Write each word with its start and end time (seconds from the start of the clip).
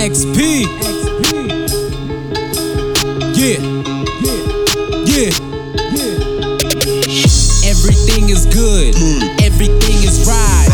XP. 0.00 0.64
XP. 0.64 1.28
Yeah. 3.36 3.60
Yeah. 5.04 5.28
Everything 7.68 8.30
is 8.30 8.46
good. 8.46 8.96
Everything 9.44 10.00
is 10.00 10.24
right. 10.26 10.68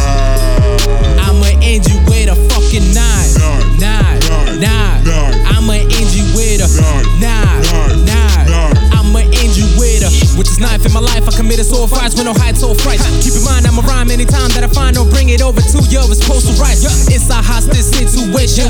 I'ma 1.26 1.58
end 1.60 1.88
you 1.90 1.98
with 2.06 2.30
a 2.30 2.36
fucking 2.54 2.94
knife. 2.94 3.34
Knife. 3.80 4.30
Knife. 4.60 5.02
I'ma 5.50 5.72
end 5.74 6.14
you 6.14 6.22
with 6.36 6.62
a 6.62 6.70
knife. 7.18 7.66
Knife. 8.06 8.94
I'ma 8.94 9.18
end 9.18 9.56
you 9.56 9.66
with 9.76 10.06
a. 10.06 10.26
With 10.38 10.46
this 10.46 10.60
knife 10.60 10.84
in 10.84 10.92
my 10.92 11.00
life, 11.00 11.26
I 11.26 11.32
committed 11.34 11.64
fights 11.66 12.14
with 12.14 12.26
no 12.26 12.34
heights 12.34 12.62
or 12.62 12.74
frights. 12.76 13.02
Keep 13.24 13.40
in 13.40 13.44
mind, 13.44 13.66
I'ma 13.66 13.80
rhyme 13.82 14.10
anytime 14.10 14.52
that 14.52 14.62
I 14.62 14.68
find 14.68 14.98
or 14.98 15.08
bring 15.08 15.30
it 15.30 15.40
over 15.40 15.60
to 15.60 15.78
you. 15.88 16.04
It's 16.12 16.20
postal 16.28 16.52
rights. 16.60 16.84
Hostage 16.84 17.15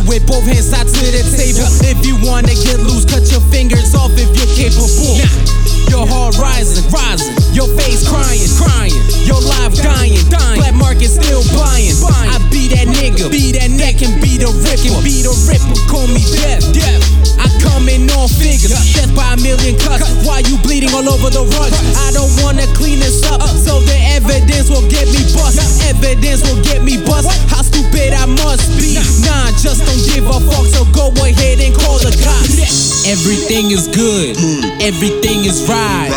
with 0.08 0.24
both 0.24 0.48
hands 0.48 0.72
tied 0.72 0.88
to 0.88 1.04
the 1.12 1.20
table. 1.36 1.68
If 1.84 2.00
you 2.00 2.16
wanna 2.24 2.56
get 2.64 2.80
loose, 2.80 3.04
cut 3.04 3.28
your 3.28 3.44
fingers 3.52 3.92
off 3.92 4.08
if 4.16 4.32
you're 4.32 4.48
capable. 4.56 5.20
Your 5.92 6.08
heart 6.08 6.40
rising, 6.40 6.80
rising. 6.88 7.36
Your 7.52 7.68
face 7.76 8.08
crying, 8.08 8.48
crying. 8.56 8.96
Your 9.28 9.36
life 9.36 9.76
dying, 9.76 10.16
dying. 10.32 10.64
Black 10.64 10.72
market 10.72 11.12
still 11.12 11.44
buying. 11.52 11.92
I 12.24 12.40
be 12.48 12.72
that 12.72 12.88
nigga, 12.88 13.28
be 13.28 13.52
that 13.52 13.68
neck 13.68 14.00
and 14.00 14.16
be 14.16 14.40
the 14.40 14.48
ripper, 14.64 14.96
be 15.04 15.20
the 15.20 15.36
ripper. 15.44 15.76
Call 15.92 16.08
me 16.08 16.24
death, 16.40 16.64
death. 16.72 17.04
I 17.36 17.52
come 17.60 17.92
in 17.92 18.08
all 18.16 18.32
figures, 18.32 18.72
death 18.96 19.12
by 19.12 19.36
a 19.36 19.38
million 19.44 19.76
cuts. 19.76 20.08
Why 20.24 20.40
you 20.48 20.56
bleeding 20.64 20.90
all 20.96 21.04
over 21.04 21.28
the 21.28 21.44
rug? 21.44 21.72
I 22.00 22.16
don't 22.16 22.32
wanna 22.40 22.64
clean 22.72 22.98
this 23.04 23.20
up, 23.28 23.44
uh. 23.44 23.52
so 23.52 23.84
the 23.84 23.98
evidence 24.16 24.72
will 24.72 24.88
get 24.88 25.04
me 25.12 25.20
bust. 25.36 25.60
Evidence 25.84 26.40
will 26.48 26.64
get 26.64 26.80
me 26.80 26.96
bust. 26.96 27.28
How 27.52 27.60
stupid 27.60 28.16
I 28.16 28.24
must 28.24 28.72
be. 28.80 28.96
Nah, 29.56 29.62
just 29.62 29.86
don't 29.86 30.04
give 30.04 30.26
a 30.28 30.38
fuck. 30.52 30.66
So 30.66 30.84
go 30.92 31.08
ahead 31.24 31.60
and 31.60 31.74
call 31.74 31.98
the 31.98 32.12
cops. 32.22 33.06
Everything 33.06 33.70
is 33.70 33.88
good. 33.88 34.36
Everything 34.82 35.44
is 35.44 35.66
right. 35.68 36.10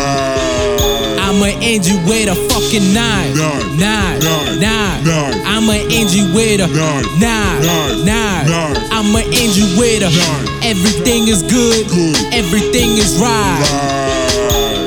I'ma 1.20 1.46
end 1.62 1.86
you 1.86 1.96
with 2.06 2.28
a 2.28 2.34
fucking 2.50 2.92
knife. 2.92 3.34
Knife. 3.36 3.64
Knife. 3.78 4.20
Knife. 4.20 4.60
Knife. 4.60 5.04
Knife. 5.06 5.46
I'ma 5.46 5.72
end 5.72 6.12
you 6.12 6.26
with 6.34 6.60
a 6.60 6.66
Knife. 6.68 7.06
knife. 7.18 7.62
Knife. 7.64 8.04
Knife. 8.04 8.48
Knife. 8.48 8.92
I'ma 8.92 9.20
end 9.24 9.56
you 9.56 9.66
with 9.78 10.02
a 10.02 10.10
Knife. 10.10 10.64
everything 10.64 11.28
is 11.28 11.42
good. 11.42 11.88
Good. 11.88 12.16
Everything 12.34 12.98
is 12.98 13.16
right. 13.16 13.64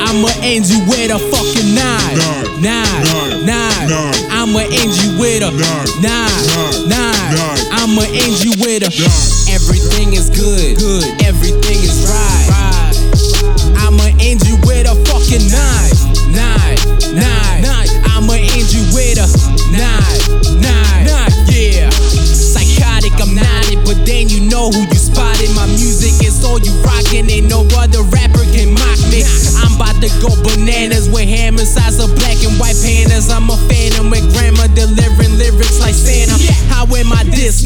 I'ma 0.06 0.30
end 0.44 0.70
you 0.70 0.80
with 0.86 1.10
a 1.10 1.18
fucking 1.32 1.74
knife. 1.74 2.18
Knife. 2.22 2.62
Knife. 2.62 3.02
Knife. 3.02 3.46
Knife. 3.46 3.90
Knife. 3.90 4.32
I'ma 4.32 4.60
end 4.70 4.94
you 5.02 5.18
with 5.18 5.42
a 5.42 5.50
Knife. 5.50 5.90
knife. 6.04 6.84
I'ma 7.84 8.04
end 8.16 8.40
you 8.40 8.56
with 8.64 8.88
a 8.88 8.92
everything 9.52 10.14
is 10.16 10.30
good. 10.30 10.80
Good. 10.80 11.04
Everything 11.28 11.84
is 11.84 12.08
right. 12.08 12.48
Right. 12.48 12.96
I'ma 13.76 14.08
end 14.24 14.40
you 14.48 14.56
with 14.64 14.88
a 14.88 14.96
fucking 15.04 15.52
knife. 15.52 16.00
Knife. 16.32 16.80
Knife. 17.12 17.60
Knife. 17.60 17.92
I'ma 18.08 18.40
end 18.40 18.72
you 18.72 18.88
with 18.96 19.20
a 19.20 19.28
knife. 19.76 20.64
Knife. 20.64 21.04
Knife. 21.04 21.36
Yeah. 21.52 21.90
Psychotic, 21.92 23.20
I'm 23.20 23.36
not 23.36 23.68
it, 23.68 23.84
but 23.84 24.00
then 24.08 24.30
you 24.30 24.48
know 24.48 24.72
who 24.72 24.88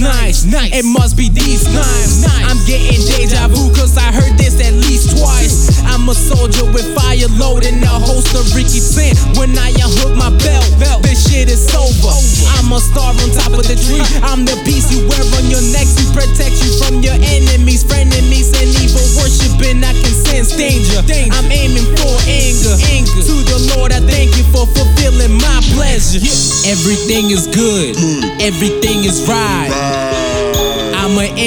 I 0.06 0.30
nice? 0.46 0.74
It 0.74 0.86
must 0.86 1.18
be 1.18 1.30
these 1.30 1.66
knives. 1.74 2.22
I'm 2.46 2.60
getting 2.70 3.02
deja 3.02 3.48
vu, 3.48 3.74
cause 3.74 3.98
I 3.98 4.14
heard 4.14 4.38
this 4.38 4.62
at 4.62 4.74
least 4.74 5.18
twice. 5.18 5.82
I'm 5.90 6.06
a 6.10 6.14
soldier 6.14 6.66
with 6.70 6.86
fire 6.94 7.26
loading 7.40 7.82
a 7.82 7.96
holster, 7.98 8.46
Ricky 8.54 8.78
10. 8.78 9.40
When 9.42 9.58
I 9.58 9.74
unhook 9.74 10.14
my 10.14 10.30
belt, 10.30 10.70
this 11.02 11.26
shit 11.26 11.50
is 11.50 11.66
over. 11.74 12.14
I'm 12.60 12.70
a 12.70 12.80
star 12.80 13.10
on 13.10 13.30
top 13.34 13.58
of 13.58 13.66
the 13.66 13.74
tree. 13.74 14.04
I'm 14.22 14.46
the 14.46 14.54
piece 14.68 14.92
you 14.94 15.02
wear 15.10 15.24
on 15.40 15.50
your 15.50 15.64
neck 15.74 15.88
to 15.88 16.04
protect 16.14 16.62
you 16.62 16.70
from 16.78 17.02
your 17.02 17.18
enemies, 17.18 17.82
frenemies, 17.82 18.54
and 18.54 18.70
evil 18.78 19.06
worshiping. 19.18 19.82
I 19.82 19.96
can 19.98 20.14
sense 20.14 20.54
danger. 20.54 21.02
I'm 21.34 21.50
aiming 21.50 21.88
for 21.98 22.14
anger. 22.30 22.76
To 22.78 23.36
the 23.44 23.60
Lord, 23.76 23.92
I 23.92 24.02
thank 24.06 24.38
you 24.38 24.46
for 24.54 24.68
fulfilling 24.68 25.34
my 25.42 25.60
pleasure. 25.74 26.22
Everything 26.70 27.32
is 27.32 27.48
good. 27.48 27.98
Everything 28.44 29.08
is 29.08 29.26
right. 29.28 29.87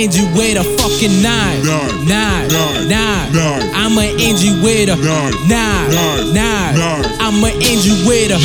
End 0.00 0.14
you 0.14 0.24
with 0.32 0.56
a 0.56 0.64
fucking 0.80 1.20
knife. 1.20 1.62
Knife. 1.62 1.92
Knife. 2.08 2.48
Knife. 2.48 2.88
Knife. 2.88 3.34
Knife. 3.34 3.72
I'ma 3.76 4.00
end 4.00 4.40
you 4.40 4.56
with 4.64 4.88
a 4.88 4.96
Knife. 4.96 5.34
knife. 5.44 5.92
Knife. 5.92 6.32
Knife. 6.32 6.76
Knife. 6.80 7.20
I'ma 7.20 7.48
end 7.48 7.84
you 7.84 7.92
with 8.08 8.32
a 8.32 8.40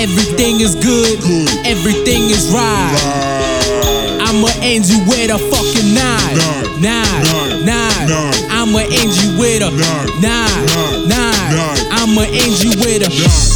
everything 0.00 0.60
is 0.64 0.74
good. 0.74 1.20
Good. 1.20 1.50
Everything 1.66 2.30
is 2.32 2.48
right. 2.50 2.96
I'ma 4.24 4.48
end 4.62 4.88
you 4.88 5.04
with 5.04 5.28
a 5.28 5.36
fucking 5.52 5.92
knife. 5.92 6.40
Knife. 6.40 6.80
Knife. 6.80 7.20
Knife. 7.20 7.64
Knife. 7.68 8.08
Knife. 8.08 8.48
I'ma 8.48 8.78
end 8.88 9.12
you 9.12 9.36
with 9.36 9.60
a 9.60 9.70
Knife. 9.76 10.08
knife. 10.24 10.56
Knife. 10.72 11.04
Knife. 11.04 11.52
Knife. 11.52 12.00
I'ma 12.00 12.22
end 12.32 12.64
you 12.64 12.70
with 12.80 13.04
a. 13.04 13.53